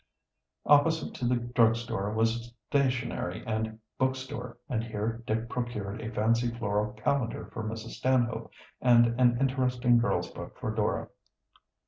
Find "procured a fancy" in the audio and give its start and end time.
5.47-6.49